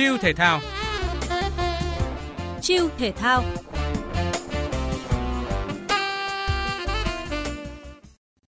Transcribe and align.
Chiêu 0.00 0.16
thể 0.18 0.32
thao 0.32 0.60
Chiêu 2.60 2.88
thể 2.98 3.12
thao 3.12 3.44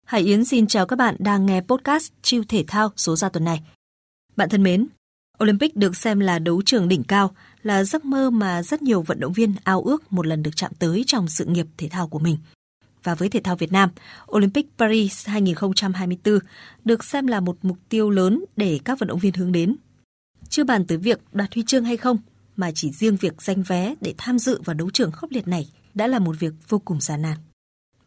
Hải 0.04 0.20
Yến 0.20 0.44
xin 0.44 0.66
chào 0.66 0.86
các 0.86 0.96
bạn 0.96 1.16
đang 1.18 1.46
nghe 1.46 1.60
podcast 1.60 2.12
Chiêu 2.22 2.42
thể 2.48 2.64
thao 2.68 2.92
số 2.96 3.16
ra 3.16 3.28
tuần 3.28 3.44
này. 3.44 3.60
Bạn 4.36 4.48
thân 4.48 4.62
mến, 4.62 4.86
Olympic 5.42 5.76
được 5.76 5.96
xem 5.96 6.20
là 6.20 6.38
đấu 6.38 6.62
trường 6.64 6.88
đỉnh 6.88 7.04
cao, 7.04 7.34
là 7.62 7.84
giấc 7.84 8.04
mơ 8.04 8.30
mà 8.30 8.62
rất 8.62 8.82
nhiều 8.82 9.02
vận 9.02 9.20
động 9.20 9.32
viên 9.32 9.54
ao 9.64 9.82
ước 9.82 10.12
một 10.12 10.26
lần 10.26 10.42
được 10.42 10.56
chạm 10.56 10.72
tới 10.78 11.04
trong 11.06 11.28
sự 11.28 11.44
nghiệp 11.44 11.66
thể 11.76 11.88
thao 11.88 12.08
của 12.08 12.18
mình. 12.18 12.36
Và 13.02 13.14
với 13.14 13.28
thể 13.28 13.40
thao 13.40 13.56
Việt 13.56 13.72
Nam, 13.72 13.90
Olympic 14.32 14.66
Paris 14.78 15.28
2024 15.28 16.38
được 16.84 17.04
xem 17.04 17.26
là 17.26 17.40
một 17.40 17.56
mục 17.62 17.78
tiêu 17.88 18.10
lớn 18.10 18.44
để 18.56 18.80
các 18.84 18.98
vận 18.98 19.08
động 19.08 19.18
viên 19.18 19.34
hướng 19.34 19.52
đến. 19.52 19.76
Chưa 20.48 20.64
bàn 20.64 20.86
tới 20.86 20.98
việc 20.98 21.20
đoạt 21.32 21.54
huy 21.54 21.62
chương 21.66 21.84
hay 21.84 21.96
không, 21.96 22.18
mà 22.56 22.70
chỉ 22.74 22.90
riêng 22.92 23.16
việc 23.16 23.42
giành 23.42 23.62
vé 23.62 23.94
để 24.00 24.14
tham 24.18 24.38
dự 24.38 24.60
vào 24.64 24.74
đấu 24.74 24.90
trường 24.90 25.12
khốc 25.12 25.30
liệt 25.30 25.48
này 25.48 25.68
đã 25.94 26.06
là 26.06 26.18
một 26.18 26.36
việc 26.38 26.52
vô 26.68 26.78
cùng 26.78 27.00
gian 27.00 27.22
nan. 27.22 27.36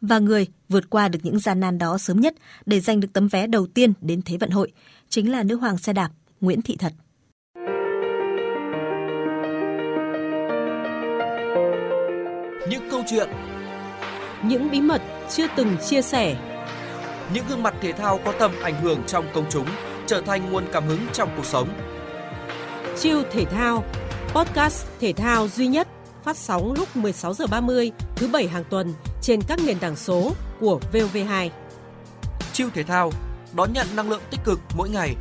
Và 0.00 0.18
người 0.18 0.46
vượt 0.68 0.90
qua 0.90 1.08
được 1.08 1.18
những 1.22 1.38
gian 1.38 1.60
nan 1.60 1.78
đó 1.78 1.98
sớm 1.98 2.20
nhất 2.20 2.34
để 2.66 2.80
giành 2.80 3.00
được 3.00 3.08
tấm 3.12 3.28
vé 3.28 3.46
đầu 3.46 3.66
tiên 3.66 3.92
đến 4.00 4.22
Thế 4.22 4.36
vận 4.36 4.50
hội 4.50 4.72
chính 5.08 5.32
là 5.32 5.42
nữ 5.42 5.56
hoàng 5.56 5.78
xe 5.78 5.92
đạp 5.92 6.10
Nguyễn 6.40 6.62
Thị 6.62 6.76
Thật. 6.76 6.92
Những 12.70 12.90
câu 12.90 13.02
chuyện 13.10 13.28
Những 14.44 14.70
bí 14.70 14.80
mật 14.80 15.02
chưa 15.30 15.46
từng 15.56 15.76
chia 15.88 16.02
sẻ 16.02 16.36
Những 17.34 17.44
gương 17.48 17.62
mặt 17.62 17.74
thể 17.80 17.92
thao 17.92 18.20
có 18.24 18.32
tầm 18.38 18.52
ảnh 18.62 18.82
hưởng 18.82 19.02
trong 19.06 19.24
công 19.34 19.46
chúng 19.50 19.66
trở 20.06 20.20
thành 20.20 20.52
nguồn 20.52 20.64
cảm 20.72 20.86
hứng 20.86 21.00
trong 21.12 21.28
cuộc 21.36 21.46
sống. 21.46 21.68
Chiêu 23.02 23.22
thể 23.30 23.44
thao, 23.44 23.84
podcast 24.34 24.86
thể 25.00 25.12
thao 25.12 25.48
duy 25.48 25.66
nhất 25.66 25.88
phát 26.24 26.36
sóng 26.36 26.72
lúc 26.72 26.96
16 26.96 27.34
giờ 27.34 27.46
30 27.50 27.90
thứ 28.16 28.28
bảy 28.28 28.48
hàng 28.48 28.64
tuần 28.70 28.94
trên 29.22 29.40
các 29.48 29.60
nền 29.66 29.78
tảng 29.78 29.96
số 29.96 30.32
của 30.60 30.80
VOV2. 30.92 31.50
Chiêu 32.52 32.68
thể 32.74 32.82
thao 32.82 33.12
đón 33.56 33.72
nhận 33.72 33.86
năng 33.96 34.10
lượng 34.10 34.20
tích 34.30 34.40
cực 34.44 34.60
mỗi 34.76 34.90
ngày. 34.90 35.16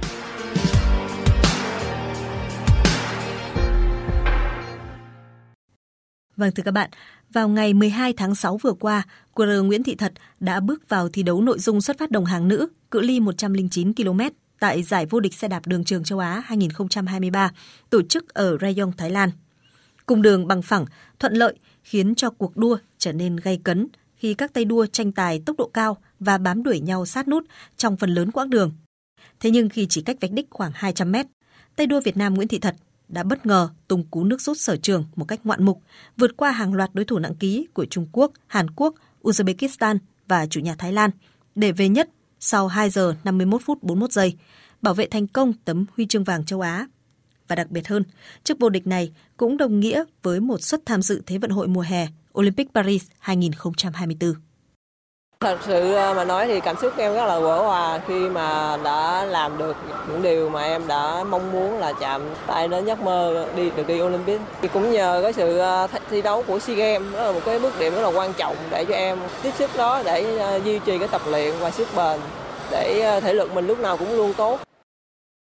Vâng 6.38 6.52
thưa 6.56 6.64
các 6.64 6.72
bạn, 6.72 6.90
vào 7.34 7.50
ngày 7.50 7.74
12 7.74 8.14
tháng 8.14 8.36
6 8.36 8.58
vừa 8.58 8.74
qua, 8.74 9.04
QR 9.36 9.64
Nguyễn 9.64 9.84
Thị 9.84 9.96
Thật 9.96 10.14
đã 10.40 10.60
bước 10.60 10.90
vào 10.90 11.10
thi 11.10 11.24
đấu 11.24 11.42
nội 11.42 11.60
dung 11.60 11.82
xuất 11.82 11.98
phát 12.00 12.12
đồng 12.12 12.26
hàng 12.26 12.48
nữ 12.48 12.68
cự 12.92 13.02
ly 13.02 13.20
109 13.20 13.94
km 13.94 14.20
tại 14.62 14.84
giải 14.84 15.06
vô 15.06 15.20
địch 15.20 15.34
xe 15.34 15.48
đạp 15.48 15.68
đường 15.68 15.84
trường 15.84 16.04
châu 16.04 16.20
Á 16.20 16.42
2023 16.46 17.52
tổ 17.90 18.02
chức 18.02 18.34
ở 18.34 18.58
Rayong, 18.62 18.92
Thái 18.98 19.10
Lan. 19.10 19.30
Cùng 20.06 20.22
đường 20.22 20.48
bằng 20.48 20.62
phẳng, 20.62 20.86
thuận 21.20 21.34
lợi 21.34 21.56
khiến 21.84 22.16
cho 22.16 22.30
cuộc 22.30 22.58
đua 22.58 22.78
trở 22.98 23.14
nên 23.14 23.36
gay 23.36 23.60
cấn 23.64 23.88
khi 24.16 24.34
các 24.34 24.54
tay 24.54 24.66
đua 24.66 24.86
tranh 24.86 25.12
tài 25.12 25.42
tốc 25.46 25.58
độ 25.58 25.70
cao 25.74 25.98
và 26.20 26.38
bám 26.38 26.64
đuổi 26.64 26.80
nhau 26.80 27.06
sát 27.06 27.28
nút 27.28 27.44
trong 27.78 27.98
phần 27.98 28.10
lớn 28.10 28.32
quãng 28.32 28.50
đường. 28.50 28.72
Thế 29.40 29.52
nhưng 29.52 29.70
khi 29.70 29.88
chỉ 29.90 30.02
cách 30.02 30.18
vạch 30.22 30.32
đích 30.32 30.48
khoảng 30.50 30.72
200 30.76 31.12
mét, 31.12 31.26
tay 31.76 31.88
đua 31.88 32.00
Việt 32.02 32.18
Nam 32.18 32.34
Nguyễn 32.34 32.48
Thị 32.48 32.60
Thật 32.60 32.76
đã 33.08 33.24
bất 33.24 33.46
ngờ 33.46 33.70
tung 33.88 34.04
cú 34.12 34.24
nước 34.24 34.42
rút 34.42 34.58
sở 34.58 34.78
trường 34.78 35.06
một 35.16 35.26
cách 35.26 35.40
ngoạn 35.44 35.64
mục, 35.64 35.82
vượt 36.18 36.38
qua 36.38 36.52
hàng 36.52 36.74
loạt 36.74 36.90
đối 36.94 37.06
thủ 37.06 37.20
nặng 37.20 37.36
ký 37.36 37.68
của 37.74 37.86
Trung 37.86 38.08
Quốc, 38.12 38.32
Hàn 38.48 38.70
Quốc, 38.72 38.96
Uzbekistan 39.24 39.98
và 40.28 40.46
chủ 40.46 40.60
nhà 40.60 40.76
Thái 40.78 40.94
Lan 40.94 41.10
để 41.56 41.72
về 41.72 41.90
nhất 41.90 42.10
sau 42.44 42.68
2 42.68 42.90
giờ 42.90 43.16
51 43.24 43.62
phút 43.66 43.84
41 43.84 44.12
giây, 44.12 44.38
bảo 44.82 44.94
vệ 44.94 45.08
thành 45.08 45.28
công 45.28 45.54
tấm 45.54 45.86
huy 45.96 46.06
chương 46.06 46.24
vàng 46.24 46.46
châu 46.46 46.62
Á. 46.62 46.88
Và 47.48 47.56
đặc 47.56 47.72
biệt 47.72 47.88
hơn, 47.88 48.04
chức 48.44 48.60
vô 48.60 48.70
địch 48.70 48.88
này 48.88 49.12
cũng 49.38 49.58
đồng 49.58 49.80
nghĩa 49.80 50.04
với 50.24 50.40
một 50.40 50.62
suất 50.62 50.86
tham 50.86 51.02
dự 51.02 51.22
Thế 51.26 51.38
vận 51.38 51.52
hội 51.52 51.68
mùa 51.68 51.82
hè 51.82 52.08
Olympic 52.38 52.74
Paris 52.74 53.04
2024. 53.20 54.34
Thật 55.42 55.60
sự 55.66 55.94
ờ, 55.94 56.14
mà 56.14 56.26
nói 56.26 56.48
thì 56.48 56.60
cảm 56.60 56.76
xúc 56.82 56.94
em 56.98 57.14
rất 57.14 57.26
là 57.26 57.40
vỡ 57.40 57.62
hòa 57.62 58.00
khi 58.08 58.30
mà 58.30 58.78
đã 58.84 59.26
làm 59.26 59.58
được 59.58 59.76
những 60.08 60.22
điều 60.22 60.50
mà 60.50 60.64
em 60.64 60.88
đã 60.88 61.24
mong 61.24 61.52
muốn 61.52 61.78
là 61.78 61.94
chạm 62.00 62.22
tay 62.48 62.68
đến 62.68 62.86
giấc 62.86 63.02
mơ 63.02 63.48
đi 63.56 63.70
được 63.78 63.88
đi 63.88 64.02
Olympic. 64.02 64.42
Thì 64.62 64.68
cũng 64.74 64.92
nhờ 64.92 65.20
cái 65.24 65.34
sự 65.34 65.58
ờ, 65.58 65.88
thi 66.10 66.22
đấu 66.22 66.44
của 66.48 66.60
SEA 66.60 66.76
Games 66.76 67.14
đó 67.14 67.24
là 67.26 67.32
một 67.32 67.42
cái 67.46 67.60
bước 67.60 67.80
điểm 67.80 67.94
rất 67.94 68.02
là 68.02 68.08
quan 68.20 68.34
trọng 68.38 68.56
để 68.72 68.86
cho 68.86 68.94
em 68.94 69.20
tiếp 69.44 69.52
sức 69.58 69.70
đó 69.78 70.02
để 70.06 70.38
ờ, 70.38 70.62
duy 70.66 70.80
trì 70.86 70.98
cái 70.98 71.08
tập 71.08 71.22
luyện 71.28 71.56
và 71.60 71.72
sức 71.72 71.88
bền 71.96 72.20
để 72.72 73.20
thể 73.22 73.34
lực 73.34 73.54
mình 73.54 73.68
lúc 73.68 73.80
nào 73.80 73.98
cũng 73.98 74.16
luôn 74.18 74.34
tốt. 74.34 74.60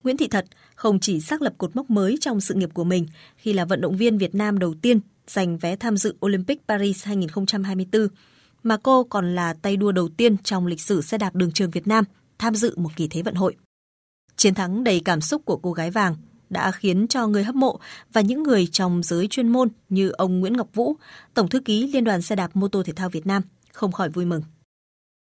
Nguyễn 0.05 0.17
Thị 0.17 0.29
Thật 0.29 0.45
không 0.75 1.01
chỉ 1.01 1.21
xác 1.21 1.43
lập 1.43 1.53
cột 1.59 1.77
mốc 1.77 1.91
mới 1.91 2.17
trong 2.21 2.41
sự 2.41 2.55
nghiệp 2.55 2.71
của 2.75 2.85
mình 2.85 3.07
khi 3.37 3.53
là 3.53 3.65
vận 3.65 3.81
động 3.81 3.97
viên 3.97 4.19
Việt 4.19 4.35
Nam 4.35 4.59
đầu 4.59 4.75
tiên 4.83 5.01
giành 5.27 5.59
vé 5.59 5.77
tham 5.77 5.97
dự 5.97 6.15
Olympic 6.27 6.61
Paris 6.69 7.05
2024, 7.05 8.09
mà 8.65 8.77
cô 8.77 9.05
còn 9.05 9.35
là 9.35 9.55
tay 9.63 9.77
đua 9.77 9.93
đầu 9.93 10.09
tiên 10.09 10.37
trong 10.39 10.67
lịch 10.67 10.81
sử 10.81 11.03
xe 11.03 11.19
đạp 11.19 11.35
đường 11.35 11.53
trường 11.53 11.71
Việt 11.71 11.87
Nam 11.87 12.05
tham 12.39 12.55
dự 12.55 12.75
một 12.77 12.91
kỳ 12.97 13.09
thế 13.09 13.23
vận 13.23 13.35
hội. 13.35 13.57
Chiến 14.37 14.55
thắng 14.55 14.85
đầy 14.85 15.03
cảm 15.05 15.21
xúc 15.21 15.43
của 15.45 15.57
cô 15.57 15.73
gái 15.73 15.91
vàng 15.91 16.17
đã 16.51 16.71
khiến 16.71 17.09
cho 17.09 17.27
người 17.27 17.45
hâm 17.45 17.61
mộ 17.61 17.79
và 18.13 18.21
những 18.21 18.43
người 18.43 18.69
trong 18.73 19.03
giới 19.03 19.27
chuyên 19.31 19.49
môn 19.49 19.69
như 19.89 20.11
ông 20.11 20.41
Nguyễn 20.41 20.57
Ngọc 20.57 20.69
Vũ, 20.75 20.97
Tổng 21.35 21.49
thư 21.49 21.61
ký 21.61 21.87
Liên 21.87 22.05
đoàn 22.05 22.23
xe 22.23 22.37
đạp 22.37 22.51
mô 22.55 22.69
tô 22.69 22.83
thể 22.83 22.93
thao 22.93 23.09
Việt 23.09 23.27
Nam 23.27 23.43
không 23.73 23.93
khỏi 23.93 24.09
vui 24.09 24.25
mừng. 24.25 24.43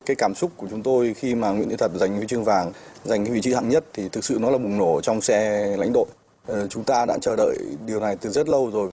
Cái 0.05 0.15
cảm 0.15 0.35
xúc 0.35 0.51
của 0.57 0.67
chúng 0.69 0.83
tôi 0.83 1.13
khi 1.13 1.35
mà 1.35 1.49
Nguyễn 1.49 1.69
Thị 1.69 1.75
Thật 1.79 1.91
giành 1.95 2.17
huy 2.17 2.27
chương 2.27 2.43
vàng, 2.43 2.71
giành 3.03 3.25
cái 3.25 3.33
vị 3.33 3.41
trí 3.41 3.53
hạng 3.53 3.69
nhất 3.69 3.85
thì 3.93 4.09
thực 4.09 4.23
sự 4.23 4.37
nó 4.41 4.49
là 4.49 4.57
bùng 4.57 4.77
nổ 4.77 5.01
trong 5.01 5.21
xe 5.21 5.67
lãnh 5.77 5.93
đội. 5.93 6.05
Ờ, 6.45 6.67
chúng 6.67 6.83
ta 6.83 7.05
đã 7.05 7.17
chờ 7.21 7.35
đợi 7.35 7.57
điều 7.85 7.99
này 7.99 8.17
từ 8.21 8.29
rất 8.29 8.49
lâu 8.49 8.71
rồi. 8.71 8.91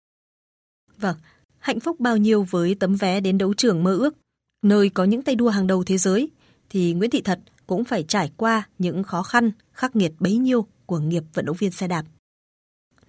Vâng, 0.99 1.17
hạnh 1.59 1.81
phúc 1.81 2.01
bao 2.01 2.17
nhiêu 2.17 2.47
với 2.51 2.77
tấm 2.81 2.97
vé 2.97 3.21
đến 3.21 3.39
đấu 3.39 3.55
trường 3.55 3.85
mơ 3.85 3.97
ước, 3.97 4.15
nơi 4.62 4.89
có 4.89 5.05
những 5.05 5.23
tay 5.23 5.34
đua 5.34 5.49
hàng 5.49 5.67
đầu 5.67 5.84
thế 5.84 5.99
giới, 5.99 6.31
thì 6.71 6.93
Nguyễn 6.93 7.11
Thị 7.11 7.23
Thật 7.23 7.41
cũng 7.67 7.84
phải 7.84 8.03
trải 8.03 8.31
qua 8.37 8.69
những 8.78 9.03
khó 9.03 9.23
khăn, 9.23 9.50
khắc 9.73 9.97
nghiệt 9.97 10.12
bấy 10.19 10.37
nhiêu 10.37 10.67
của 10.87 10.99
nghiệp 10.99 11.23
vận 11.34 11.45
động 11.45 11.56
viên 11.56 11.71
xe 11.71 11.89
đạp. 11.89 12.05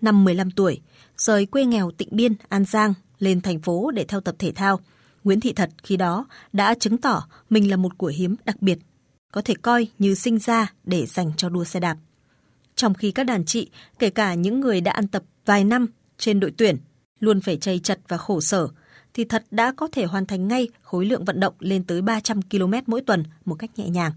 Năm 0.02 0.24
15 0.24 0.52
tuổi, 0.52 0.81
rời 1.18 1.46
quê 1.46 1.66
nghèo 1.66 1.91
Tịnh 1.91 2.09
Biên, 2.12 2.34
An 2.50 2.66
Giang 2.66 2.94
lên 3.19 3.41
thành 3.41 3.62
phố 3.62 3.91
để 3.91 4.06
theo 4.08 4.22
tập 4.22 4.36
thể 4.40 4.52
thao– 4.52 4.80
Nguyễn 5.24 5.40
Thị 5.40 5.53
Thật 5.53 5.69
khi 5.84 5.97
đó 5.97 6.25
đã 6.53 6.74
chứng 6.74 6.97
tỏ 6.97 7.28
mình 7.50 7.70
là 7.70 7.78
một 7.78 7.97
của 7.97 8.12
hiếm 8.16 8.35
đặc 8.46 8.62
biệt, 8.62 8.80
có 9.31 9.41
thể 9.41 9.53
coi 9.62 9.88
như 10.00 10.16
sinh 10.16 10.40
ra 10.40 10.74
để 10.84 11.06
dành 11.06 11.31
cho 11.38 11.50
đua 11.50 11.64
xe 11.64 11.80
đạp. 11.80 11.97
Trong 12.75 12.94
khi 12.94 13.12
các 13.12 13.24
đàn 13.24 13.46
chị, 13.46 13.70
kể 14.00 14.09
cả 14.09 14.34
những 14.34 14.59
người 14.59 14.81
đã 14.81 14.91
ăn 14.91 15.08
tập 15.08 15.24
vài 15.46 15.64
năm 15.64 15.88
trên 16.18 16.40
đội 16.40 16.53
tuyển, 16.58 16.78
luôn 17.20 17.41
phải 17.41 17.58
chây 17.58 17.80
chật 17.80 18.00
và 18.08 18.18
khổ 18.18 18.41
sở, 18.41 18.68
thì 19.13 19.25
Thật 19.25 19.44
đã 19.51 19.74
có 19.78 19.88
thể 19.91 20.06
hoàn 20.06 20.25
thành 20.25 20.47
ngay 20.47 20.68
khối 20.81 21.06
lượng 21.06 21.25
vận 21.25 21.40
động 21.40 21.53
lên 21.59 21.84
tới 21.84 22.01
300 22.01 22.41
km 22.41 22.74
mỗi 22.88 23.01
tuần 23.01 23.24
một 23.46 23.56
cách 23.56 23.69
nhẹ 23.75 23.90
nhàng. 23.90 24.12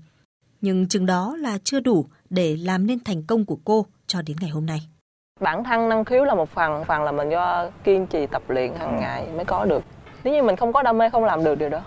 Nhưng 0.60 0.88
chừng 0.88 1.06
đó 1.06 1.36
là 1.40 1.58
chưa 1.64 1.80
đủ 1.80 2.06
để 2.30 2.56
làm 2.56 2.86
nên 2.86 3.04
thành 3.04 3.22
công 3.22 3.44
của 3.44 3.58
cô 3.64 3.86
cho 4.06 4.22
đến 4.22 4.36
ngày 4.40 4.50
hôm 4.50 4.66
nay. 4.66 4.80
Bản 5.40 5.64
thân 5.64 5.88
năng 5.88 6.04
khiếu 6.04 6.24
là 6.24 6.34
một 6.34 6.50
phần, 6.54 6.84
phần 6.84 7.02
là 7.02 7.12
mình 7.12 7.28
do 7.28 7.70
kiên 7.84 8.06
trì 8.06 8.26
tập 8.26 8.42
luyện 8.48 8.74
hàng 8.74 8.96
ngày 9.00 9.26
mới 9.36 9.44
có 9.44 9.64
được 9.64 9.82
nếu 10.26 10.34
như 10.34 10.42
mình 10.42 10.56
không 10.56 10.72
có 10.72 10.82
đam 10.82 10.98
mê 10.98 11.10
không 11.10 11.24
làm 11.24 11.44
được 11.44 11.54
điều 11.58 11.68
đó 11.68 11.82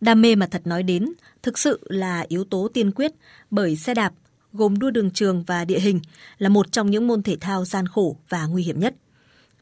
Đam 0.00 0.22
mê 0.22 0.34
mà 0.34 0.46
thật 0.46 0.66
nói 0.66 0.82
đến 0.82 1.12
thực 1.42 1.58
sự 1.58 1.80
là 1.84 2.24
yếu 2.28 2.44
tố 2.44 2.68
tiên 2.74 2.90
quyết 2.90 3.12
bởi 3.50 3.76
xe 3.76 3.94
đạp 3.94 4.12
gồm 4.52 4.78
đua 4.78 4.90
đường 4.90 5.10
trường 5.10 5.44
và 5.44 5.64
địa 5.64 5.78
hình 5.78 6.00
là 6.38 6.48
một 6.48 6.72
trong 6.72 6.90
những 6.90 7.06
môn 7.06 7.22
thể 7.22 7.36
thao 7.40 7.64
gian 7.64 7.86
khổ 7.86 8.16
và 8.28 8.46
nguy 8.46 8.62
hiểm 8.62 8.80
nhất. 8.80 8.94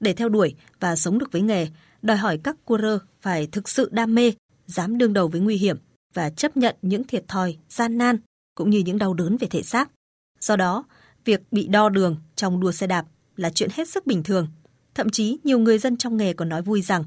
Để 0.00 0.12
theo 0.12 0.28
đuổi 0.28 0.54
và 0.80 0.96
sống 0.96 1.18
được 1.18 1.32
với 1.32 1.42
nghề, 1.42 1.66
đòi 2.04 2.16
hỏi 2.16 2.38
các 2.44 2.56
coureur 2.64 3.00
phải 3.20 3.46
thực 3.46 3.68
sự 3.68 3.88
đam 3.92 4.14
mê, 4.14 4.32
dám 4.66 4.98
đương 4.98 5.12
đầu 5.12 5.28
với 5.28 5.40
nguy 5.40 5.56
hiểm 5.56 5.76
và 6.14 6.30
chấp 6.30 6.56
nhận 6.56 6.76
những 6.82 7.04
thiệt 7.04 7.28
thòi, 7.28 7.56
gian 7.68 7.98
nan 7.98 8.18
cũng 8.54 8.70
như 8.70 8.78
những 8.78 8.98
đau 8.98 9.14
đớn 9.14 9.36
về 9.36 9.48
thể 9.48 9.62
xác. 9.62 9.90
Do 10.40 10.56
đó, 10.56 10.84
việc 11.24 11.40
bị 11.50 11.68
đo 11.68 11.88
đường 11.88 12.16
trong 12.36 12.60
đua 12.60 12.72
xe 12.72 12.86
đạp 12.86 13.06
là 13.36 13.50
chuyện 13.50 13.70
hết 13.72 13.88
sức 13.88 14.06
bình 14.06 14.22
thường. 14.22 14.48
Thậm 14.94 15.10
chí 15.10 15.38
nhiều 15.44 15.58
người 15.58 15.78
dân 15.78 15.96
trong 15.96 16.16
nghề 16.16 16.32
còn 16.32 16.48
nói 16.48 16.62
vui 16.62 16.82
rằng 16.82 17.04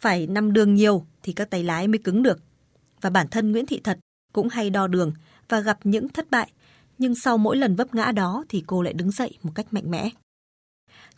phải 0.00 0.26
nằm 0.26 0.52
đường 0.52 0.74
nhiều 0.74 1.06
thì 1.22 1.32
các 1.32 1.50
tay 1.50 1.64
lái 1.64 1.88
mới 1.88 1.98
cứng 1.98 2.22
được. 2.22 2.38
Và 3.00 3.10
bản 3.10 3.28
thân 3.28 3.52
Nguyễn 3.52 3.66
Thị 3.66 3.80
Thật 3.84 3.98
cũng 4.32 4.48
hay 4.48 4.70
đo 4.70 4.86
đường 4.86 5.12
và 5.48 5.60
gặp 5.60 5.78
những 5.84 6.08
thất 6.08 6.30
bại, 6.30 6.52
nhưng 6.98 7.14
sau 7.14 7.38
mỗi 7.38 7.56
lần 7.56 7.76
vấp 7.76 7.94
ngã 7.94 8.12
đó 8.12 8.44
thì 8.48 8.64
cô 8.66 8.82
lại 8.82 8.92
đứng 8.92 9.10
dậy 9.10 9.38
một 9.42 9.52
cách 9.54 9.72
mạnh 9.72 9.90
mẽ. 9.90 10.10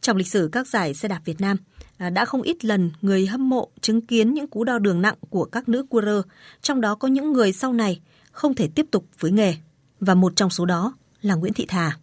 Trong 0.00 0.17
lịch 0.17 0.29
sử 0.29 0.49
các 0.52 0.69
giải 0.69 0.94
xe 0.94 1.08
đạp 1.08 1.20
Việt 1.25 1.41
Nam, 1.41 1.56
à, 1.99 2.11
đã 2.11 2.25
không 2.25 2.43
ít 2.43 2.64
lần 2.64 2.91
người 3.02 3.26
hâm 3.26 3.49
mộ 3.49 3.69
chứng 3.81 4.00
kiến 4.00 4.35
những 4.35 4.47
cú 4.47 4.64
đo 4.64 4.79
đường 4.79 5.02
nặng 5.02 5.17
của 5.31 5.44
các 5.44 5.69
nữ 5.69 5.87
coureur, 5.91 6.25
trong 6.62 6.81
đó 6.81 6.94
có 6.94 7.08
những 7.08 7.32
người 7.32 7.52
sau 7.52 7.73
này 7.73 8.00
không 8.32 8.55
thể 8.55 8.69
tiếp 8.75 8.87
tục 8.91 9.06
với 9.19 9.31
nghề. 9.31 9.55
Và 10.00 10.14
một 10.14 10.32
trong 10.37 10.50
số 10.50 10.64
đó 10.64 10.94
là 11.23 11.35
Nguyễn 11.35 11.52
Thị 11.52 11.67
Thà. 11.67 11.99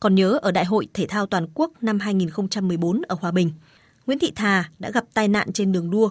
Còn 0.00 0.14
nhớ 0.14 0.38
ở 0.42 0.50
Đại 0.52 0.64
hội 0.64 0.88
Thể 0.94 1.06
thao 1.06 1.26
Toàn 1.26 1.46
quốc 1.54 1.72
năm 1.80 1.98
2014 1.98 3.02
ở 3.08 3.16
Hòa 3.20 3.30
Bình, 3.30 3.52
Nguyễn 4.06 4.18
Thị 4.18 4.32
Thà 4.36 4.70
đã 4.78 4.90
gặp 4.90 5.04
tai 5.14 5.28
nạn 5.28 5.52
trên 5.52 5.72
đường 5.72 5.90
đua. 5.90 6.10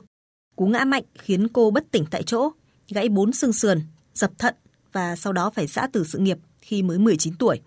Cú 0.55 0.67
ngã 0.67 0.85
mạnh 0.85 1.03
khiến 1.19 1.47
cô 1.47 1.71
bất 1.71 1.91
tỉnh 1.91 2.05
tại 2.11 2.23
chỗ, 2.23 2.51
gãy 2.89 3.09
bốn 3.09 3.33
xương 3.33 3.53
sườn, 3.53 3.81
dập 4.13 4.31
thận 4.39 4.55
và 4.91 5.15
sau 5.15 5.33
đó 5.33 5.49
phải 5.49 5.67
giã 5.67 5.87
từ 5.93 6.03
sự 6.03 6.19
nghiệp 6.19 6.37
khi 6.61 6.83
mới 6.83 6.97
19 6.97 7.33
tuổi. 7.33 7.61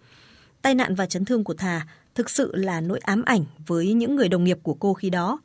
Tai 0.62 0.74
nạn 0.74 0.94
và 0.94 1.06
chấn 1.06 1.24
thương 1.24 1.44
của 1.44 1.54
Thà 1.54 1.86
thực 2.14 2.30
sự 2.30 2.56
là 2.56 2.80
nỗi 2.80 2.98
ám 2.98 3.22
ảnh 3.22 3.44
với 3.66 3.92
những 3.92 4.16
người 4.16 4.28
đồng 4.28 4.44
nghiệp 4.44 4.58
của 4.62 4.74
cô 4.74 4.94
khi 4.94 5.10
đó 5.10 5.38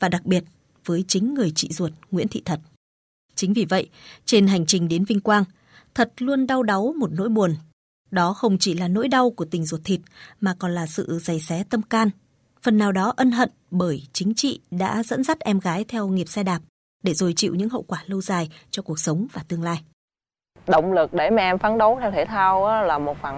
và 0.00 0.08
đặc 0.08 0.26
biệt 0.26 0.44
với 0.84 1.04
chính 1.08 1.34
người 1.34 1.52
chị 1.54 1.68
ruột 1.72 1.92
Nguyễn 2.10 2.28
Thị 2.28 2.42
Thật. 2.44 2.60
Chính 3.34 3.52
vì 3.52 3.64
vậy, 3.64 3.88
trên 4.24 4.46
hành 4.46 4.66
trình 4.66 4.88
đến 4.88 5.04
vinh 5.04 5.20
quang, 5.20 5.44
Thật 5.94 6.12
luôn 6.18 6.46
đau 6.46 6.62
đáu 6.62 6.94
một 6.98 7.10
nỗi 7.12 7.28
buồn. 7.28 7.56
Đó 8.10 8.32
không 8.32 8.56
chỉ 8.58 8.74
là 8.74 8.88
nỗi 8.88 9.08
đau 9.08 9.30
của 9.30 9.44
tình 9.44 9.64
ruột 9.64 9.80
thịt 9.84 10.00
mà 10.40 10.54
còn 10.58 10.74
là 10.74 10.86
sự 10.86 11.18
giày 11.18 11.40
xé 11.40 11.64
tâm 11.70 11.82
can. 11.82 12.10
Phần 12.62 12.78
nào 12.78 12.92
đó 12.92 13.12
ân 13.16 13.30
hận 13.30 13.50
bởi 13.70 14.02
chính 14.12 14.32
chị 14.36 14.60
đã 14.70 15.02
dẫn 15.02 15.24
dắt 15.24 15.40
em 15.40 15.60
gái 15.60 15.84
theo 15.88 16.08
nghiệp 16.08 16.28
xe 16.28 16.42
đạp 16.42 16.58
để 17.02 17.14
rồi 17.14 17.32
chịu 17.36 17.54
những 17.54 17.68
hậu 17.68 17.82
quả 17.82 18.02
lâu 18.06 18.20
dài 18.20 18.48
cho 18.70 18.82
cuộc 18.82 18.98
sống 18.98 19.26
và 19.32 19.42
tương 19.48 19.62
lai. 19.62 19.80
Động 20.66 20.92
lực 20.92 21.12
để 21.12 21.30
mà 21.30 21.42
em 21.42 21.58
phấn 21.58 21.78
đấu 21.78 21.98
theo 22.00 22.10
thể 22.10 22.24
thao 22.28 22.84
là 22.86 22.98
một 22.98 23.16
phần 23.22 23.34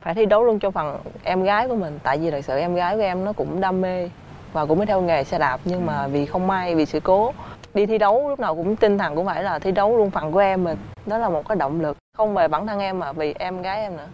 phải 0.00 0.14
thi 0.14 0.26
đấu 0.26 0.44
luôn 0.44 0.58
cho 0.58 0.70
phần 0.70 0.96
em 1.24 1.42
gái 1.42 1.68
của 1.68 1.74
mình. 1.74 1.98
Tại 2.02 2.18
vì 2.18 2.30
thật 2.30 2.40
sự 2.44 2.58
em 2.58 2.74
gái 2.74 2.96
của 2.96 3.02
em 3.02 3.24
nó 3.24 3.32
cũng 3.32 3.60
đam 3.60 3.80
mê 3.80 4.10
và 4.52 4.66
cũng 4.66 4.78
mới 4.78 4.86
theo 4.86 5.00
nghề 5.00 5.24
xe 5.24 5.38
đạp 5.38 5.60
nhưng 5.64 5.86
mà 5.86 6.06
vì 6.06 6.26
không 6.26 6.46
may 6.46 6.74
vì 6.74 6.86
sự 6.86 7.00
cố 7.00 7.32
đi 7.74 7.86
thi 7.86 7.98
đấu 7.98 8.28
lúc 8.28 8.40
nào 8.40 8.54
cũng 8.54 8.76
tinh 8.76 8.98
thần 8.98 9.16
cũng 9.16 9.26
phải 9.26 9.42
là 9.42 9.58
thi 9.58 9.72
đấu 9.72 9.96
luôn 9.96 10.10
phần 10.10 10.32
của 10.32 10.38
em 10.38 10.64
mình. 10.64 10.78
Đó 11.06 11.18
là 11.18 11.28
một 11.28 11.48
cái 11.48 11.56
động 11.56 11.80
lực 11.80 11.96
không 12.16 12.34
về 12.34 12.48
bản 12.48 12.66
thân 12.66 12.78
em 12.78 12.98
mà 12.98 13.12
vì 13.12 13.34
em 13.38 13.62
gái 13.62 13.80
em 13.80 13.96
nữa. 13.96 14.08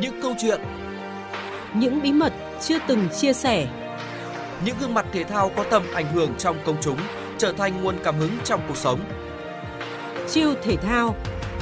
Những 0.00 0.20
câu 0.22 0.32
chuyện 0.38 0.60
những 1.74 2.02
bí 2.02 2.12
mật 2.12 2.32
chưa 2.60 2.78
từng 2.86 3.08
chia 3.08 3.32
sẻ. 3.32 3.66
Những 4.64 4.76
gương 4.80 4.94
mặt 4.94 5.06
thể 5.12 5.24
thao 5.24 5.50
có 5.56 5.64
tầm 5.70 5.82
ảnh 5.94 6.06
hưởng 6.06 6.34
trong 6.38 6.56
công 6.64 6.76
chúng 6.80 6.98
trở 7.38 7.52
thành 7.52 7.82
nguồn 7.82 7.94
cảm 8.04 8.14
hứng 8.14 8.30
trong 8.44 8.60
cuộc 8.68 8.76
sống 8.76 8.98
Chiêu 10.32 10.54
thể 10.62 10.76
thao, 10.76 11.16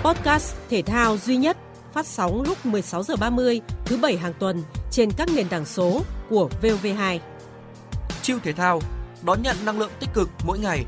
podcast 0.05 0.56
thể 0.69 0.82
thao 0.82 1.19
duy 1.19 1.37
nhất 1.37 1.56
phát 1.93 2.06
sóng 2.06 2.43
lúc 2.43 2.67
16 2.67 3.02
giờ 3.02 3.17
30 3.17 3.61
thứ 3.84 3.96
bảy 3.96 4.17
hàng 4.17 4.32
tuần 4.38 4.62
trên 4.90 5.11
các 5.17 5.28
nền 5.37 5.49
tảng 5.49 5.64
số 5.64 6.02
của 6.28 6.49
VOV2. 6.62 7.19
Chiêu 8.22 8.38
thể 8.43 8.52
thao 8.52 8.81
đón 9.22 9.43
nhận 9.43 9.56
năng 9.64 9.78
lượng 9.78 9.90
tích 10.00 10.08
cực 10.14 10.28
mỗi 10.44 10.58
ngày. 10.58 10.84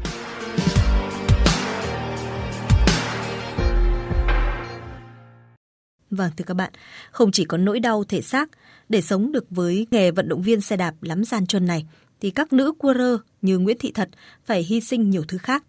Vâng 6.10 6.30
thưa 6.36 6.44
các 6.46 6.54
bạn, 6.54 6.72
không 7.10 7.32
chỉ 7.32 7.44
có 7.44 7.56
nỗi 7.56 7.80
đau 7.80 8.04
thể 8.04 8.22
xác, 8.22 8.50
để 8.88 9.00
sống 9.00 9.32
được 9.32 9.44
với 9.50 9.86
nghề 9.90 10.10
vận 10.10 10.28
động 10.28 10.42
viên 10.42 10.60
xe 10.60 10.76
đạp 10.76 10.94
lắm 11.00 11.24
gian 11.24 11.46
truân 11.46 11.66
này, 11.66 11.86
thì 12.20 12.30
các 12.30 12.52
nữ 12.52 12.72
cua 12.78 12.94
rơ 12.94 13.18
như 13.42 13.58
Nguyễn 13.58 13.78
Thị 13.78 13.92
Thật 13.94 14.08
phải 14.44 14.62
hy 14.62 14.80
sinh 14.80 15.10
nhiều 15.10 15.24
thứ 15.28 15.38
khác. 15.38 15.64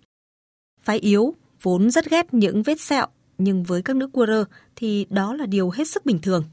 Phái 0.82 1.00
yếu 1.00 1.36
vốn 1.64 1.92
rất 1.92 2.10
ghét 2.10 2.34
những 2.34 2.64
vết 2.64 2.82
sẹo, 2.82 3.08
nhưng 3.38 3.64
với 3.64 3.82
các 3.82 3.96
nữ 3.96 4.08
cua 4.08 4.26
rơ 4.26 4.46
thì 4.76 5.06
đó 5.10 5.34
là 5.34 5.46
điều 5.46 5.70
hết 5.70 5.88
sức 5.88 6.06
bình 6.06 6.20
thường. 6.22 6.44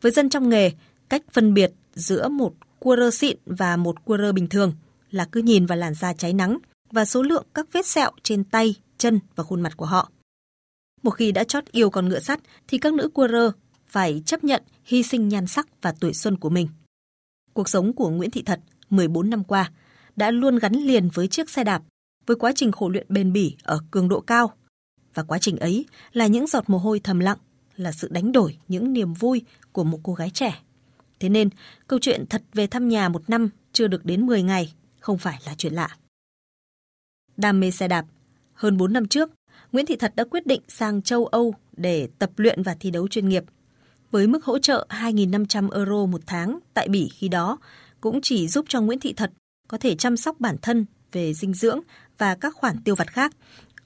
Với 0.00 0.12
dân 0.12 0.30
trong 0.30 0.48
nghề, 0.48 0.70
cách 1.08 1.22
phân 1.32 1.54
biệt 1.54 1.72
giữa 1.94 2.28
một 2.28 2.54
cua 2.78 2.96
rơ 2.96 3.10
xịn 3.10 3.36
và 3.46 3.76
một 3.76 4.04
cua 4.04 4.18
rơ 4.18 4.32
bình 4.32 4.48
thường 4.48 4.72
là 5.10 5.24
cứ 5.32 5.42
nhìn 5.42 5.66
vào 5.66 5.78
làn 5.78 5.94
da 5.94 6.12
cháy 6.12 6.32
nắng 6.32 6.58
và 6.90 7.04
số 7.04 7.22
lượng 7.22 7.44
các 7.54 7.66
vết 7.72 7.86
sẹo 7.86 8.10
trên 8.22 8.44
tay, 8.44 8.74
chân 8.98 9.20
và 9.36 9.44
khuôn 9.44 9.60
mặt 9.60 9.76
của 9.76 9.86
họ. 9.86 10.10
Một 11.02 11.10
khi 11.10 11.32
đã 11.32 11.44
chót 11.44 11.64
yêu 11.72 11.90
con 11.90 12.08
ngựa 12.08 12.20
sắt 12.20 12.40
thì 12.68 12.78
các 12.78 12.94
nữ 12.94 13.08
cua 13.08 13.28
rơ 13.28 13.50
phải 13.86 14.22
chấp 14.26 14.44
nhận 14.44 14.62
hy 14.84 15.02
sinh 15.02 15.28
nhan 15.28 15.46
sắc 15.46 15.68
và 15.82 15.94
tuổi 16.00 16.14
xuân 16.14 16.36
của 16.36 16.50
mình. 16.50 16.68
Cuộc 17.52 17.68
sống 17.68 17.92
của 17.92 18.10
Nguyễn 18.10 18.30
Thị 18.30 18.42
Thật 18.42 18.60
14 18.90 19.30
năm 19.30 19.44
qua 19.44 19.70
đã 20.16 20.30
luôn 20.30 20.58
gắn 20.58 20.72
liền 20.72 21.08
với 21.08 21.28
chiếc 21.28 21.50
xe 21.50 21.64
đạp 21.64 21.82
với 22.26 22.36
quá 22.36 22.52
trình 22.56 22.72
khổ 22.72 22.88
luyện 22.88 23.06
bền 23.08 23.32
bỉ 23.32 23.56
ở 23.62 23.78
cường 23.90 24.08
độ 24.08 24.20
cao. 24.20 24.52
Và 25.14 25.22
quá 25.22 25.38
trình 25.38 25.56
ấy 25.56 25.86
là 26.12 26.26
những 26.26 26.46
giọt 26.46 26.70
mồ 26.70 26.78
hôi 26.78 27.00
thầm 27.00 27.18
lặng, 27.18 27.38
là 27.76 27.92
sự 27.92 28.08
đánh 28.10 28.32
đổi 28.32 28.58
những 28.68 28.92
niềm 28.92 29.14
vui 29.14 29.42
của 29.72 29.84
một 29.84 29.98
cô 30.02 30.14
gái 30.14 30.30
trẻ. 30.30 30.62
Thế 31.20 31.28
nên, 31.28 31.48
câu 31.88 31.98
chuyện 32.02 32.26
thật 32.26 32.42
về 32.52 32.66
thăm 32.66 32.88
nhà 32.88 33.08
một 33.08 33.30
năm 33.30 33.48
chưa 33.72 33.86
được 33.86 34.04
đến 34.04 34.26
10 34.26 34.42
ngày 34.42 34.72
không 35.00 35.18
phải 35.18 35.40
là 35.46 35.54
chuyện 35.58 35.74
lạ. 35.74 35.96
Đam 37.36 37.60
mê 37.60 37.70
xe 37.70 37.88
đạp, 37.88 38.06
hơn 38.54 38.76
4 38.76 38.92
năm 38.92 39.08
trước, 39.08 39.30
Nguyễn 39.72 39.86
Thị 39.86 39.96
Thật 39.96 40.12
đã 40.16 40.24
quyết 40.24 40.46
định 40.46 40.60
sang 40.68 41.02
châu 41.02 41.26
Âu 41.26 41.54
để 41.76 42.08
tập 42.18 42.30
luyện 42.36 42.62
và 42.62 42.76
thi 42.80 42.90
đấu 42.90 43.08
chuyên 43.08 43.28
nghiệp. 43.28 43.44
Với 44.10 44.26
mức 44.26 44.44
hỗ 44.44 44.58
trợ 44.58 44.86
2.500 44.90 45.70
euro 45.70 46.06
một 46.06 46.20
tháng 46.26 46.58
tại 46.74 46.88
Bỉ 46.88 47.08
khi 47.08 47.28
đó, 47.28 47.58
cũng 48.00 48.20
chỉ 48.20 48.48
giúp 48.48 48.64
cho 48.68 48.80
Nguyễn 48.80 49.00
Thị 49.00 49.12
Thật 49.12 49.32
có 49.68 49.78
thể 49.78 49.96
chăm 49.96 50.16
sóc 50.16 50.40
bản 50.40 50.56
thân 50.62 50.86
về 51.12 51.34
dinh 51.34 51.54
dưỡng 51.54 51.80
và 52.18 52.34
các 52.34 52.54
khoản 52.54 52.82
tiêu 52.84 52.94
vặt 52.94 53.12
khác. 53.12 53.32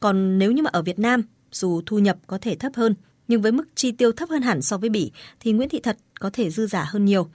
Còn 0.01 0.39
nếu 0.39 0.53
như 0.53 0.63
mà 0.63 0.71
ở 0.73 0.83
Việt 0.83 0.99
Nam, 0.99 1.23
dù 1.53 1.83
thu 1.87 1.99
nhập 1.99 2.17
có 2.27 2.39
thể 2.39 2.55
thấp 2.55 2.73
hơn, 2.75 2.95
nhưng 3.29 3.43
với 3.43 3.53
mức 3.53 3.69
chi 3.75 3.93
tiêu 3.93 4.13
thấp 4.13 4.29
hơn 4.29 4.43
hẳn 4.43 4.63
so 4.63 4.79
với 4.79 4.91
Bỉ 4.91 5.11
thì 5.41 5.53
Nguyễn 5.53 5.69
Thị 5.69 5.81
Thật 5.81 5.97
có 6.21 6.31
thể 6.33 6.51
dư 6.51 6.67
giả 6.67 6.87
hơn 6.89 7.05
nhiều. 7.05 7.29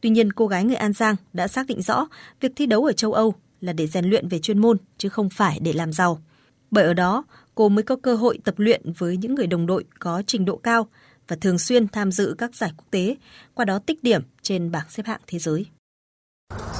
Tuy 0.00 0.10
nhiên, 0.10 0.32
cô 0.32 0.46
gái 0.46 0.64
người 0.64 0.76
An 0.76 0.92
Giang 0.92 1.16
đã 1.32 1.48
xác 1.48 1.66
định 1.66 1.82
rõ 1.82 2.06
việc 2.40 2.52
thi 2.56 2.66
đấu 2.66 2.84
ở 2.84 2.92
châu 2.92 3.12
Âu 3.12 3.34
là 3.60 3.72
để 3.72 3.86
rèn 3.86 4.04
luyện 4.04 4.28
về 4.28 4.38
chuyên 4.38 4.58
môn 4.58 4.76
chứ 4.98 5.08
không 5.08 5.30
phải 5.30 5.58
để 5.62 5.72
làm 5.72 5.92
giàu. 5.92 6.22
Bởi 6.70 6.84
ở 6.84 6.94
đó, 6.94 7.24
cô 7.54 7.68
mới 7.68 7.82
có 7.82 7.96
cơ 7.96 8.14
hội 8.14 8.38
tập 8.44 8.54
luyện 8.58 8.92
với 8.98 9.16
những 9.16 9.34
người 9.34 9.46
đồng 9.46 9.66
đội 9.66 9.84
có 9.98 10.22
trình 10.26 10.44
độ 10.44 10.56
cao 10.56 10.88
và 11.28 11.36
thường 11.36 11.58
xuyên 11.58 11.88
tham 11.88 12.12
dự 12.12 12.34
các 12.38 12.54
giải 12.54 12.72
quốc 12.76 12.86
tế, 12.90 13.16
qua 13.54 13.64
đó 13.64 13.78
tích 13.78 14.02
điểm 14.02 14.22
trên 14.42 14.70
bảng 14.70 14.90
xếp 14.90 15.06
hạng 15.06 15.20
thế 15.26 15.38
giới. 15.38 15.66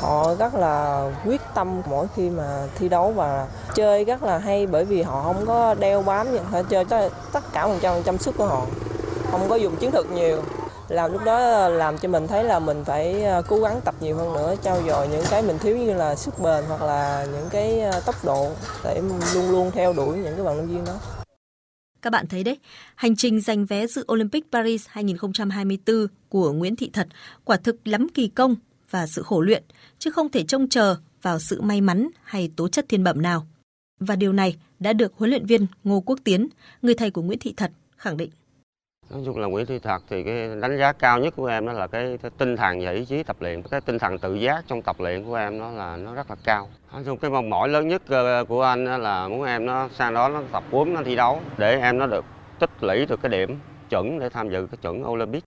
Họ 0.00 0.34
rất 0.38 0.54
là 0.54 1.04
quyết 1.26 1.40
tâm 1.54 1.82
mỗi 1.90 2.06
khi 2.16 2.30
mà 2.30 2.66
thi 2.74 2.88
đấu 2.88 3.12
và 3.12 3.46
chơi 3.74 4.04
rất 4.04 4.22
là 4.22 4.38
hay 4.38 4.66
bởi 4.66 4.84
vì 4.84 5.02
họ 5.02 5.22
không 5.22 5.46
có 5.46 5.74
đeo 5.74 6.02
bám 6.02 6.26
nhưng 6.32 6.44
họ 6.44 6.62
chơi 6.62 6.84
tất 7.32 7.52
cả 7.52 7.66
một 7.66 7.76
trăm 7.80 8.02
trăm 8.04 8.18
sức 8.18 8.34
của 8.38 8.46
họ. 8.46 8.66
Không 9.30 9.48
có 9.48 9.56
dùng 9.56 9.76
chiến 9.76 9.90
thuật 9.90 10.06
nhiều. 10.10 10.42
Làm 10.88 11.12
lúc 11.12 11.24
đó 11.24 11.68
làm 11.68 11.98
cho 11.98 12.08
mình 12.08 12.26
thấy 12.26 12.44
là 12.44 12.58
mình 12.58 12.84
phải 12.84 13.24
ờ, 13.24 13.42
cố 13.42 13.60
gắng 13.60 13.80
tập 13.84 13.94
nhiều 14.00 14.16
hơn 14.16 14.32
nữa 14.32 14.54
trao 14.62 14.82
dồi 14.86 15.08
những 15.08 15.24
cái 15.30 15.42
mình 15.42 15.58
thiếu 15.58 15.76
như 15.76 15.94
là 15.94 16.14
sức 16.14 16.34
bền 16.42 16.64
hoặc 16.68 16.82
là 16.82 17.26
những 17.32 17.48
cái 17.50 17.80
ờ, 17.80 18.00
tốc 18.00 18.24
độ 18.24 18.50
để 18.84 19.02
luôn 19.34 19.50
luôn 19.50 19.70
theo 19.70 19.92
đuổi 19.92 20.16
những 20.16 20.34
cái 20.36 20.44
vận 20.44 20.56
động 20.56 20.68
viên 20.68 20.84
đó. 20.84 20.92
Các 22.02 22.10
bạn 22.10 22.26
thấy 22.26 22.44
đấy, 22.44 22.58
hành 22.94 23.16
trình 23.16 23.40
giành 23.40 23.66
vé 23.66 23.86
dự 23.86 24.04
Olympic 24.12 24.44
Paris 24.52 24.86
2024 24.88 26.06
của 26.28 26.52
Nguyễn 26.52 26.76
Thị 26.76 26.90
Thật 26.92 27.08
quả 27.44 27.56
thực 27.56 27.88
lắm 27.88 28.06
kỳ 28.14 28.28
công 28.28 28.54
và 28.94 29.06
sự 29.06 29.22
khổ 29.22 29.40
luyện, 29.40 29.62
chứ 29.98 30.10
không 30.10 30.28
thể 30.28 30.44
trông 30.48 30.68
chờ 30.68 30.96
vào 31.22 31.38
sự 31.38 31.60
may 31.60 31.80
mắn 31.80 32.08
hay 32.24 32.50
tố 32.56 32.68
chất 32.68 32.84
thiên 32.88 33.04
bẩm 33.04 33.22
nào. 33.22 33.46
Và 34.00 34.16
điều 34.16 34.32
này 34.32 34.56
đã 34.78 34.92
được 34.92 35.12
huấn 35.16 35.30
luyện 35.30 35.46
viên 35.46 35.66
Ngô 35.84 36.00
Quốc 36.00 36.18
Tiến, 36.24 36.48
người 36.82 36.94
thầy 36.94 37.10
của 37.10 37.22
Nguyễn 37.22 37.38
Thị 37.38 37.54
Thật, 37.56 37.70
khẳng 37.96 38.16
định. 38.16 38.30
Nói 39.10 39.22
chung 39.26 39.38
là 39.38 39.46
Nguyễn 39.46 39.66
Thị 39.66 39.78
Thật 39.78 40.02
thì 40.10 40.24
cái 40.24 40.48
đánh 40.60 40.78
giá 40.78 40.92
cao 40.92 41.18
nhất 41.18 41.34
của 41.36 41.46
em 41.46 41.66
đó 41.66 41.72
là 41.72 41.86
cái, 41.86 42.18
cái 42.22 42.30
tinh 42.38 42.56
thần 42.56 42.80
và 42.84 42.90
ý 42.90 43.04
chí 43.04 43.22
tập 43.22 43.36
luyện, 43.40 43.62
cái 43.62 43.80
tinh 43.80 43.98
thần 43.98 44.18
tự 44.18 44.34
giác 44.34 44.64
trong 44.68 44.82
tập 44.82 44.96
luyện 45.00 45.24
của 45.24 45.34
em 45.34 45.58
nó 45.58 45.70
là 45.70 45.96
nó 45.96 46.14
rất 46.14 46.30
là 46.30 46.36
cao. 46.44 46.68
Nói 46.92 47.02
chung 47.04 47.18
cái 47.18 47.30
mong 47.30 47.50
mỏi 47.50 47.68
lớn 47.68 47.88
nhất 47.88 48.02
ờ, 48.08 48.44
của 48.44 48.62
anh 48.62 49.02
là 49.02 49.28
muốn 49.28 49.44
em 49.44 49.66
nó 49.66 49.88
sang 49.98 50.14
đó 50.14 50.28
nó 50.28 50.42
tập 50.52 50.64
huấn 50.70 50.94
nó 50.94 51.02
thi 51.04 51.16
đấu 51.16 51.40
để 51.58 51.80
em 51.80 51.98
nó 51.98 52.06
được 52.06 52.24
tích 52.58 52.70
lũy 52.80 53.06
được 53.06 53.22
cái 53.22 53.30
điểm 53.30 53.58
chuẩn 53.90 54.18
để 54.18 54.28
tham 54.28 54.50
dự 54.50 54.66
cái 54.66 54.78
chuẩn 54.82 55.04
Olympic. 55.06 55.44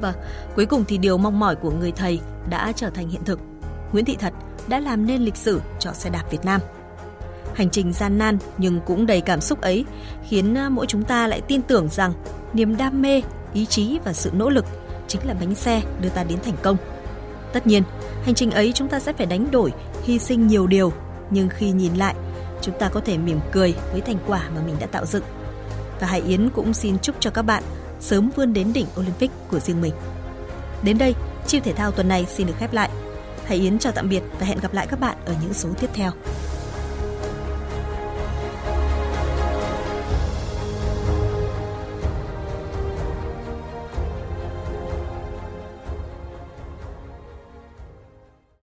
Và 0.00 0.14
cuối 0.56 0.66
cùng 0.66 0.84
thì 0.88 0.98
điều 0.98 1.18
mong 1.18 1.38
mỏi 1.38 1.56
của 1.56 1.70
người 1.70 1.92
thầy 1.92 2.20
đã 2.50 2.72
trở 2.76 2.90
thành 2.90 3.08
hiện 3.08 3.24
thực. 3.24 3.40
Nguyễn 3.92 4.04
Thị 4.04 4.16
Thật 4.20 4.32
đã 4.68 4.80
làm 4.80 5.06
nên 5.06 5.22
lịch 5.22 5.36
sử 5.36 5.60
cho 5.78 5.92
xe 5.92 6.10
đạp 6.10 6.24
Việt 6.30 6.44
Nam. 6.44 6.60
Hành 7.54 7.70
trình 7.70 7.92
gian 7.92 8.18
nan 8.18 8.38
nhưng 8.58 8.80
cũng 8.86 9.06
đầy 9.06 9.20
cảm 9.20 9.40
xúc 9.40 9.60
ấy 9.60 9.84
khiến 10.28 10.54
à, 10.58 10.68
mỗi 10.68 10.86
chúng 10.86 11.02
ta 11.02 11.26
lại 11.26 11.40
tin 11.40 11.62
tưởng 11.62 11.88
rằng 11.88 12.12
niềm 12.52 12.76
đam 12.76 13.02
mê, 13.02 13.22
ý 13.54 13.66
chí 13.66 13.98
và 14.04 14.12
sự 14.12 14.30
nỗ 14.34 14.50
lực 14.50 14.64
chính 15.08 15.26
là 15.26 15.34
bánh 15.34 15.54
xe 15.54 15.82
đưa 16.00 16.08
ta 16.08 16.24
đến 16.24 16.38
thành 16.44 16.56
công. 16.62 16.76
Tất 17.52 17.66
nhiên, 17.66 17.82
hành 18.22 18.34
trình 18.34 18.50
ấy 18.50 18.72
chúng 18.72 18.88
ta 18.88 19.00
sẽ 19.00 19.12
phải 19.12 19.26
đánh 19.26 19.50
đổi, 19.50 19.72
hy 20.02 20.18
sinh 20.18 20.46
nhiều 20.46 20.66
điều, 20.66 20.92
nhưng 21.30 21.48
khi 21.48 21.70
nhìn 21.70 21.94
lại, 21.94 22.14
chúng 22.62 22.78
ta 22.78 22.88
có 22.88 23.00
thể 23.00 23.18
mỉm 23.18 23.40
cười 23.52 23.74
với 23.92 24.00
thành 24.00 24.18
quả 24.26 24.42
mà 24.54 24.60
mình 24.66 24.76
đã 24.80 24.86
tạo 24.86 25.06
dựng. 25.06 25.24
Và 26.00 26.06
Hải 26.06 26.20
Yến 26.20 26.50
cũng 26.50 26.74
xin 26.74 26.98
chúc 26.98 27.16
cho 27.20 27.30
các 27.30 27.42
bạn 27.42 27.62
sớm 28.00 28.30
vươn 28.36 28.52
đến 28.52 28.72
đỉnh 28.72 28.86
Olympic 29.00 29.30
của 29.50 29.58
riêng 29.58 29.80
mình. 29.80 29.92
Đến 30.82 30.98
đây, 30.98 31.14
chiêu 31.46 31.60
thể 31.64 31.72
thao 31.72 31.90
tuần 31.90 32.08
này 32.08 32.26
xin 32.28 32.46
được 32.46 32.54
khép 32.58 32.72
lại. 32.72 32.90
Hải 33.44 33.58
Yến 33.58 33.78
chào 33.78 33.92
tạm 33.92 34.08
biệt 34.08 34.22
và 34.40 34.46
hẹn 34.46 34.58
gặp 34.60 34.74
lại 34.74 34.86
các 34.86 35.00
bạn 35.00 35.16
ở 35.24 35.34
những 35.42 35.54
số 35.54 35.68
tiếp 35.80 35.90
theo. 35.94 36.12